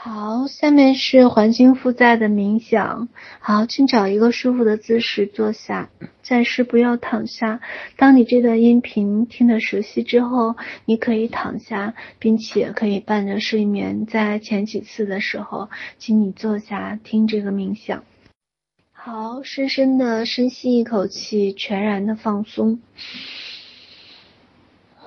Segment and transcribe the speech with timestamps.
[0.00, 3.08] 好，下面是环境负载的冥想。
[3.40, 5.90] 好，请找一个舒服的姿势坐下，
[6.22, 7.60] 暂时不要躺下。
[7.96, 14.06] 当你这段音频听得熟悉之后，你可以躺下，并且可以伴着睡眠。
[14.06, 15.68] 在前几次的时候，
[15.98, 18.04] 请你坐下听这个冥想。
[18.92, 22.78] 好，深深的深吸一口气，全然的放松。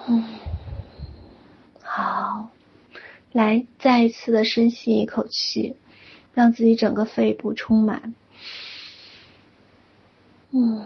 [0.10, 0.26] 嗯，
[3.32, 5.76] 来，再一次的深吸一口气，
[6.34, 8.14] 让自己整个肺部充满。
[10.52, 10.86] 嗯，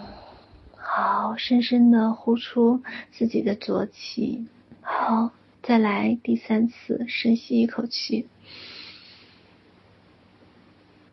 [0.75, 4.47] 好，深深的呼出自己的浊气。
[4.81, 5.31] 好，
[5.63, 8.27] 再来第三次，深吸一口气。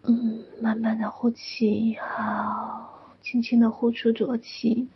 [0.03, 4.89] 嗯，慢慢的呼气，好，轻轻的呼出浊气。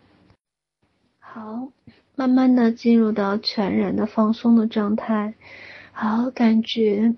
[1.18, 1.68] 好，
[2.14, 5.32] 慢慢的进入到全然的放松的状态。
[5.98, 7.14] 好，感觉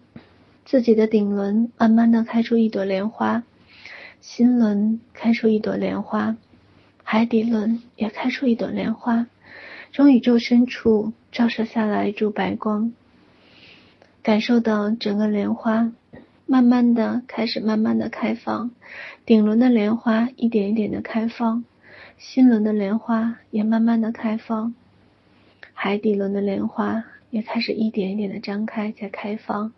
[0.64, 3.42] 自己的顶轮慢慢的开出一朵莲花，
[4.20, 6.36] 心轮开出一朵莲花，
[7.02, 9.26] 海底轮也开出一朵莲花，
[9.92, 12.92] 从宇宙深处照射下来一束白光，
[14.22, 15.90] 感受到整个莲花
[16.46, 18.70] 慢慢的开始慢慢的开放，
[19.26, 21.64] 顶轮的莲花一点一点的开放，
[22.16, 24.72] 心轮的莲花也慢慢的开放，
[25.74, 27.02] 海底轮的莲花。
[27.30, 29.72] 也开始一点一点的张开，在开放，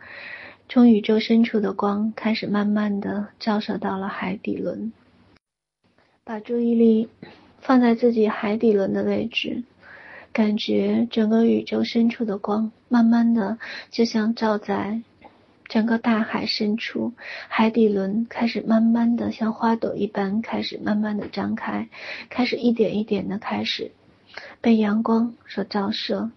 [0.69, 4.93] 从宇宙深处的光开始慢慢的照射到了海底轮，
[6.25, 7.09] 把注意力
[7.61, 9.65] 放在自己海底轮的位置，
[10.33, 13.59] 感觉整个宇宙深处的光慢慢的
[13.91, 15.03] 就像照在
[15.69, 17.13] 整个大海深处，
[17.49, 21.89] 海底轮开始慢慢的像花朵一般开始慢慢的张开，
[22.29, 23.91] 开始一点一点的开始
[24.61, 26.31] 被阳光所照射。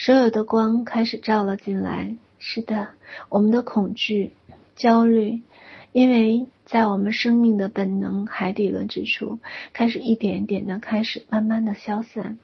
[0.00, 2.14] 所有的光开始照了进来。
[2.38, 2.90] 是的，
[3.28, 4.30] 我们的恐惧、
[4.76, 5.42] 焦虑，
[5.90, 9.40] 因为在我们生命的本能海底轮之处，
[9.72, 12.38] 开始一点一点的开始慢慢的消散。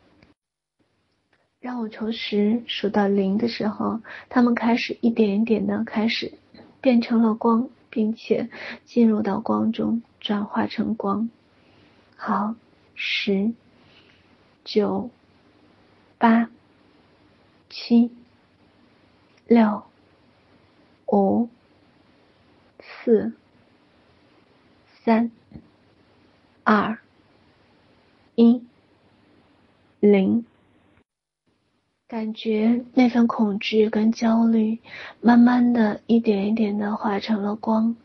[1.60, 6.32] 让我从十数到零的时候，他们开始一点一点的开始
[6.80, 8.50] 变成了光，并且
[8.84, 11.30] 进入到光中，转化成光。
[12.16, 12.56] 好，
[12.96, 13.52] 十、
[14.64, 15.08] 九、
[16.18, 16.50] 八。
[17.76, 18.08] 七、
[19.48, 19.82] 六、
[21.08, 21.48] 五、
[22.78, 23.32] 四、
[25.02, 25.32] 三、
[26.62, 26.96] 二、
[28.36, 28.62] 一、
[29.98, 30.46] 零，
[32.06, 34.78] 感觉那份恐惧跟焦虑，
[35.20, 37.96] 慢慢的一点一点的化成了光，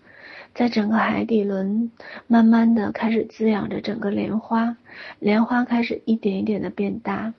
[0.56, 1.92] 在整个海底轮，
[2.26, 4.78] 慢慢的开始滋养着整个莲花，
[5.20, 7.36] 莲花开始一点一点的变大。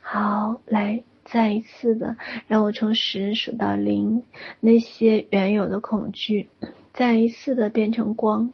[0.00, 1.02] 好，来。
[1.24, 4.22] 再一次的，让我从十数到零，
[4.60, 6.48] 那些原有的恐惧，
[6.92, 8.52] 再一次的变成光，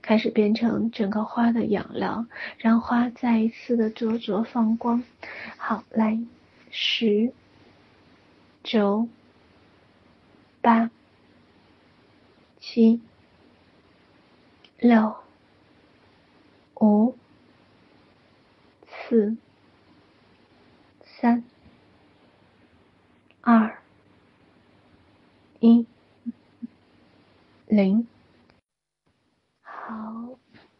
[0.00, 2.26] 开始变成整个花的养料，
[2.58, 5.02] 让花再一次的灼灼放光。
[5.58, 6.18] 好，来，
[6.70, 7.32] 十、
[8.62, 9.08] 九、
[10.62, 10.90] 八、
[12.60, 13.00] 七、
[14.78, 15.16] 六、
[16.80, 17.16] 五、
[18.86, 19.36] 四、
[21.02, 21.42] 三。
[23.48, 23.78] 二、
[25.60, 25.86] 一、
[27.76, 28.06] 零，
[29.60, 30.38] 好，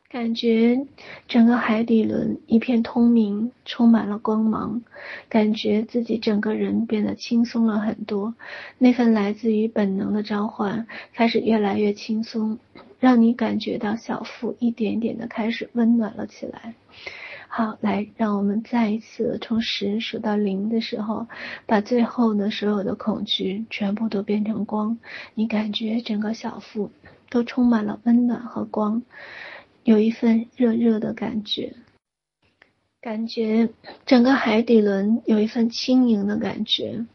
[0.08, 0.86] 感觉
[1.28, 4.82] 整个海底轮一片通明，充满了光芒，
[5.28, 8.34] 感觉自己整个人变得轻松了很多，
[8.78, 12.58] 那份来自于本能的召唤开始越来越轻松，
[12.98, 16.74] 让你感觉到小腹一点点的开始温暖了起来。
[17.48, 21.26] 好，来，让我们再一次从十数到零的时候，
[21.66, 24.98] 把最后的所有的恐惧全部都变成光。
[25.34, 26.90] 你感觉整个小腹
[27.30, 29.02] 都充满了温暖和光，
[29.84, 31.74] 有一份热热的感觉，
[33.00, 33.70] 感觉
[34.04, 37.06] 整个海底轮有一份轻盈的感觉，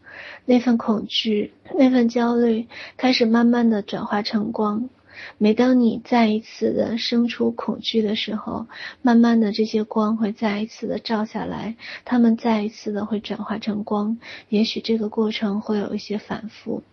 [0.46, 2.68] 那份恐惧、那份焦虑
[2.98, 4.90] 开始慢慢的转化成光。
[5.38, 8.68] 每当你再一次的生出恐惧的时候，
[9.02, 11.76] 慢慢的这些光会再一次的照下来，
[12.06, 14.18] 它们再一次的会转化成光。
[14.50, 16.84] 也许这个过程会有一些反复。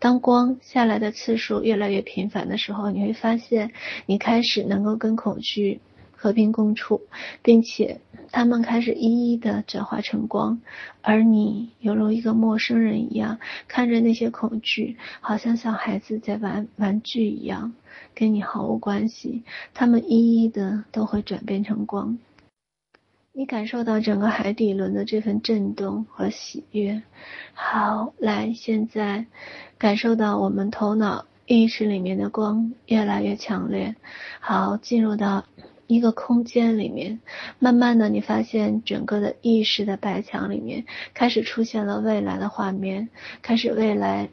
[0.00, 3.70] 当光下来的次数越来越频繁的时候，你会发现
[4.06, 5.80] 你开始能够跟恐惧
[6.20, 7.00] 和平共处，
[7.42, 7.98] 并且
[8.30, 10.60] 他们开始一一的转化成光，
[11.00, 17.72] 而你犹如一个陌生人一样，看着那些恐惧，好像小孩子在玩玩具一样，
[18.14, 19.44] 跟你毫无关系。
[19.72, 22.18] 他们一一的都会转变成光。
[23.32, 27.00] 你感受到整个海底轮的这份震动和喜悦。
[27.54, 29.24] 好，来，现在
[29.78, 33.94] 感受到我们头脑意识里面的光越来越强烈。
[34.40, 35.46] 好，进入到
[35.90, 37.20] 一个空间里面，
[37.58, 40.84] 慢慢的，你发现整个的意识的白墙里面
[41.14, 43.08] 开始出现了未来的画面，
[43.42, 44.28] 开始未来，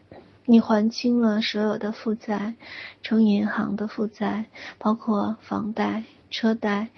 [0.45, 2.53] 你还清了所有的负债，
[3.01, 4.45] 从银行的负债，
[4.77, 6.89] 包括房贷、车贷、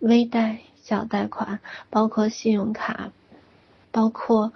[0.00, 0.58] 微贷。
[0.84, 1.60] 小贷款，
[1.90, 3.12] 包括信用卡，
[3.92, 4.52] 包括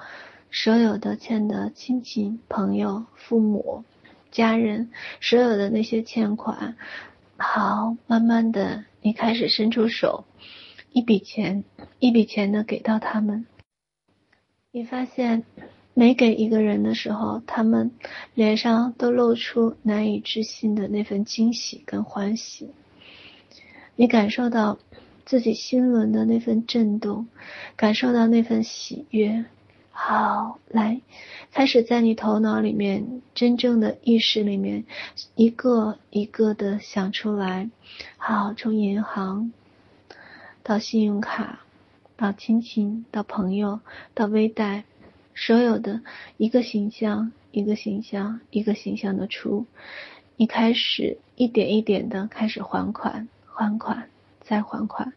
[0.51, 3.85] 所有的欠的亲戚、朋友、父母、
[4.33, 6.75] 家人，所有的那些欠款。
[7.37, 10.25] 好，慢慢的，你开始伸出手，
[10.93, 11.65] 一笔钱，
[11.99, 13.47] 一笔钱的给到他们。
[14.71, 15.45] 你发现，
[15.95, 17.93] 每给一个人的时候，他们
[18.35, 22.71] 脸上都露出难以置信的那份惊喜跟欢喜。
[23.97, 24.79] 你感受到。
[25.29, 27.27] 自己心轮的那份震动，
[27.75, 29.45] 感受到那份喜悦。
[29.91, 31.01] 好，来，
[31.53, 34.85] 开始在你头脑里面真正的意识里面，
[35.35, 37.71] 一个一个的想出来。
[38.17, 39.53] 好，从银行
[40.63, 41.61] 到信用卡，
[42.17, 43.81] 到亲戚，到朋友，
[44.15, 44.85] 到微贷，
[45.35, 46.03] 所有的
[46.37, 49.67] 一个形象，一个形象，一个形象的出。
[50.37, 54.09] 你开始一点一点的开始还款，还款。
[54.49, 55.13] 再还款，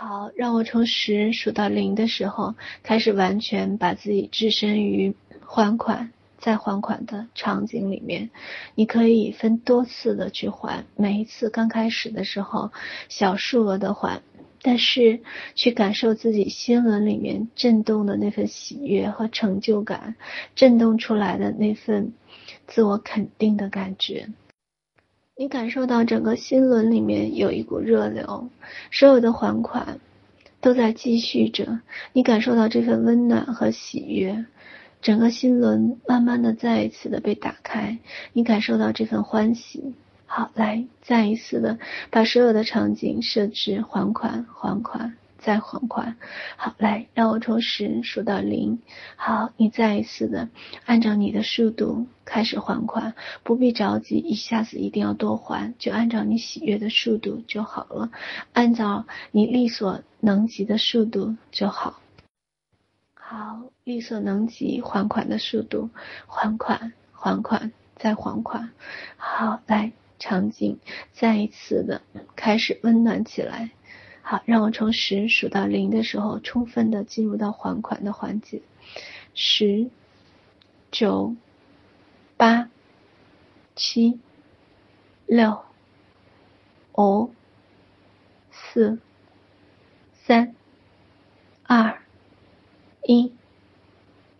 [0.00, 2.54] 好，让我从十数到零的时候，
[2.84, 5.12] 开始完全把自己置身于
[5.44, 8.30] 还款再还款的场景里面。
[8.76, 12.70] 你可以分多次的去还，每一次刚开始的时候
[13.08, 14.22] 小数额的还，
[14.62, 15.18] 但是
[15.56, 20.14] 去感受自己心轮里面震动的那份喜悦和成就感，
[20.54, 22.12] 震动出来的那份
[22.68, 24.28] 自我肯定的感觉。
[25.40, 28.50] 你感受到整个心轮里面有一股热流，
[28.90, 30.00] 所有的还款
[30.60, 31.78] 都在继续着。
[32.12, 34.46] 你感受到这份温暖和喜悦，
[35.00, 37.98] 整个心轮慢慢的再一次的被打开。
[38.32, 39.94] 你感受到这份欢喜。
[40.26, 41.78] 好，来，再一次的
[42.10, 45.14] 把所有的场景设置还款，还款。
[45.48, 46.14] 再还款，
[46.58, 48.82] 好，来，让我从十数到零。
[49.16, 50.50] 好，你再一次的
[50.84, 53.14] 按照你的速度开始还款，
[53.44, 58.10] 不必着急，一下子一定要多还，就按照你喜悦的速度就好了，
[58.52, 61.98] 按照你力所能及的速度就好。
[63.14, 65.88] 好，力所能及还款的速度，
[66.26, 68.68] 还款，还款，再还款。
[69.16, 70.78] 好，来，场景
[71.14, 72.02] 再一次的
[72.36, 73.70] 开始温暖起来。
[74.30, 78.60] 好，让我从十数到零的时候，充分的进入到还款的环节。
[79.32, 79.88] 十、
[80.90, 81.34] 九、
[82.36, 82.68] 八、
[83.74, 84.20] 七、
[85.24, 85.62] 六、
[86.92, 87.32] 五、
[88.50, 88.98] 四、
[90.12, 90.54] 三、
[91.62, 91.98] 二、
[93.04, 93.32] 一、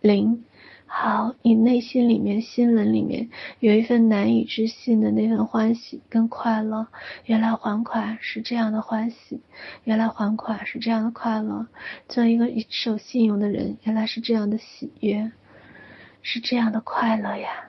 [0.01, 0.45] 零。
[0.91, 6.87] 好，你内心里面、心轮里面有一份难以置信的那份欢喜跟快乐。
[7.25, 9.39] 原来还款是这样的欢喜，
[9.83, 11.67] 原来还款是这样的快乐。
[12.07, 15.31] 做一个守信用的人，原来是这样的喜悦，
[16.23, 17.68] 是这样的快乐呀。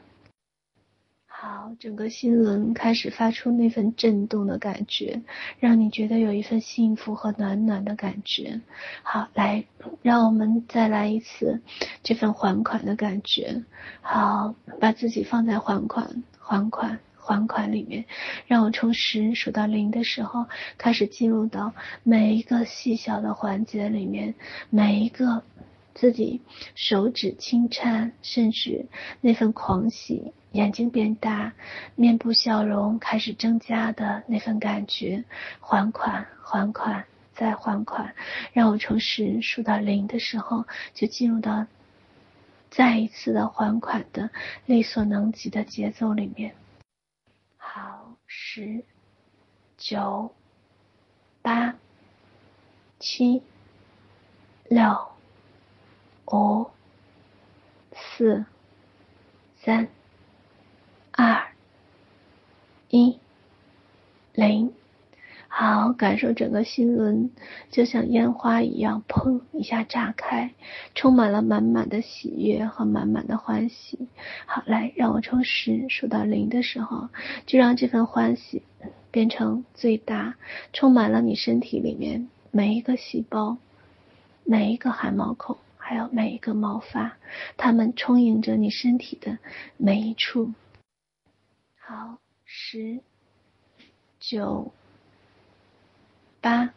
[1.43, 5.23] 好，整个心轮开始发出那份震动的感觉，
[5.59, 8.61] 让你觉得有一份幸福和暖暖的感觉。
[9.03, 9.65] 好，来，
[10.03, 11.63] 让我们再来一次
[12.03, 13.65] 这份还款的感觉。
[14.03, 18.05] 好，把自己放在还款、还款、还款里面，
[18.47, 20.45] 让我从十数到零的时候，
[20.77, 21.73] 开始进入到
[22.03, 24.35] 每一个细小的环节里面，
[24.69, 25.43] 每一个。
[25.93, 26.41] 自己
[26.77, 28.87] 手指轻颤，甚至
[29.21, 31.53] 那份狂喜，眼睛变大，
[31.95, 35.25] 面部笑容开始增加的那份感觉，
[35.61, 37.05] 还款，还款，
[37.35, 38.15] 再还款，
[38.53, 40.65] 让我从十数到零的时候，
[40.95, 41.67] 就进入到
[42.71, 44.31] 再一次的还款的
[44.67, 46.55] 力所能及的节奏里面。
[47.57, 48.85] 好，十、
[49.77, 50.35] 九、
[51.43, 51.75] 八、
[52.99, 53.43] 七、
[54.69, 55.11] 六。
[56.33, 56.71] 五、
[57.93, 58.45] 四、
[59.57, 59.89] 三、
[61.23, 61.49] 二、
[62.89, 63.19] 一、
[64.33, 64.73] 零，
[65.49, 67.31] 好，感受整个心轮
[67.71, 70.55] 就像烟花一样，砰一下炸开，
[70.95, 74.09] 充满了满满的喜悦和满满的欢喜。
[74.47, 77.11] 好，来，让我从十数到零的时候，
[77.45, 78.63] 就让这份欢喜
[79.11, 80.37] 变成最大，
[80.73, 83.59] 充满了你身体里面每一个细胞，
[84.43, 85.59] 每一个汗毛孔。
[85.77, 87.17] 还有每一个毛发，
[87.57, 89.39] 它们充盈着你身体的
[89.77, 90.53] 每一处。
[91.91, 93.01] 好，十、
[94.21, 94.73] 九、
[96.41, 96.73] 八、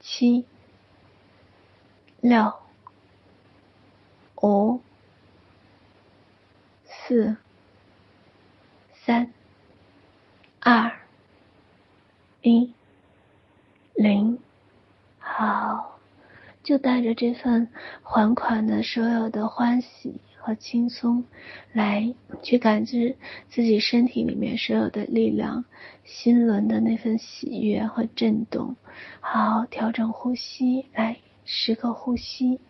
[0.00, 0.44] 七、
[2.20, 2.52] 六、
[4.42, 4.82] 五、
[6.84, 7.38] 四、
[8.92, 9.32] 三、
[10.60, 10.92] 二、
[12.42, 12.74] 一、
[13.94, 14.38] 零。
[15.18, 15.98] 好，
[16.62, 20.20] 就带着这份还款的所有的欢喜。
[20.46, 21.24] 和轻松，
[21.72, 23.16] 来去感知
[23.48, 25.64] 自己身体里面所有的力量，
[26.04, 28.76] 心轮的那份喜悦和震动。
[29.18, 32.60] 好，调整呼吸，来十个呼吸。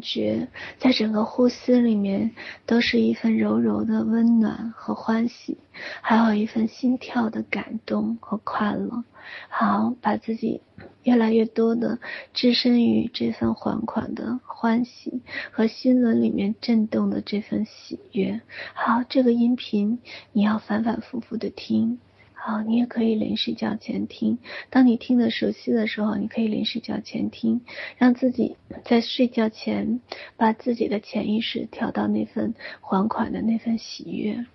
[0.00, 2.32] 觉在整个呼吸里面
[2.66, 5.58] 都是一份柔柔的温暖和欢喜，
[6.00, 9.04] 还有一份心跳的感动和快乐。
[9.48, 10.62] 好，把自己
[11.02, 11.98] 越来越多的
[12.32, 18.40] 置身于这份缓缓的欢喜和心轮里面震动的这份喜悦。
[18.74, 20.00] 好，这个音频
[20.32, 22.00] 你要反反复复的听。
[22.42, 24.38] 好，你也可以临睡觉前听。
[24.70, 27.60] 当你听得熟悉的时候，你可以临睡觉前听，
[27.98, 30.00] 让自己在睡觉前
[30.38, 34.46] 把自己的潜意识调到那份还款的那份喜悦。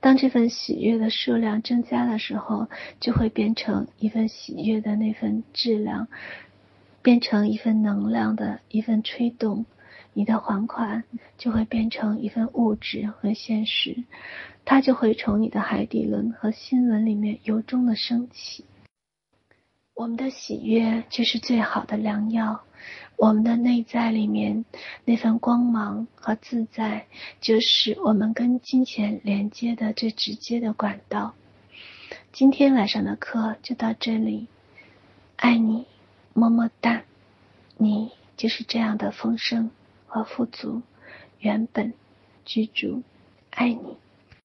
[0.00, 2.68] 当这份喜悦的数量增加的时候，
[2.98, 6.08] 就会变成一份喜悦的那份质量，
[7.00, 9.66] 变成一份能量的一份推动。
[10.12, 11.04] 你的还款
[11.38, 14.04] 就会变成一份物质和现实，
[14.64, 18.64] 它就会从你的海底轮和心轮里面由衷的升起。
[19.94, 22.62] 我们的喜悦就是最好的良药，
[23.16, 24.64] 我们的内在里面
[25.04, 27.06] 那份光芒和自在，
[27.40, 31.34] 就是我们跟金钱连接的最直接的管道。
[32.32, 34.46] 今天晚上的课就到这里，
[35.36, 35.86] 爱你，
[36.32, 37.02] 么么哒，
[37.76, 39.70] 你就是这样的丰盛
[40.10, 40.82] 和富足，
[41.38, 41.94] 原本
[42.44, 43.04] 知足，
[43.50, 43.96] 爱你。